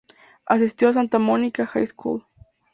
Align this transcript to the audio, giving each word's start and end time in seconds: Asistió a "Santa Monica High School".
Asistió 0.47 0.89
a 0.89 0.93
"Santa 0.93 1.19
Monica 1.19 1.67
High 1.67 1.85
School". 1.85 2.25